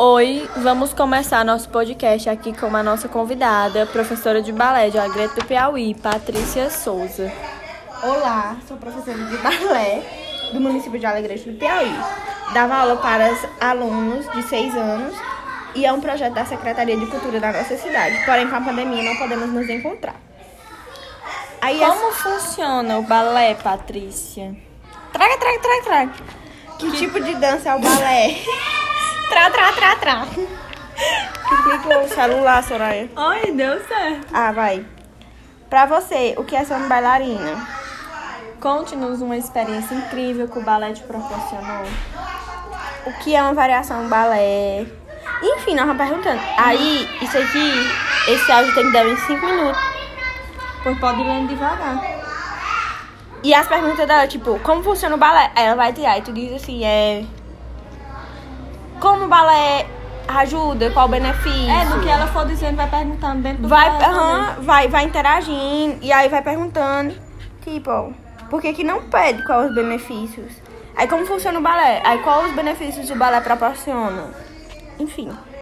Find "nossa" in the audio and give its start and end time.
2.84-3.08, 17.50-17.76